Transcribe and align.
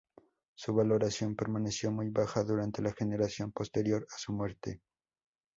Su 0.55 0.73
valoración 0.73 1.35
permaneció 1.35 1.91
muy 1.91 2.09
baja 2.09 2.43
durante 2.43 2.81
la 2.81 2.91
generación 2.91 3.51
posterior 3.51 4.07
a 4.11 4.17
su 4.17 4.33
muerte. 4.33 4.81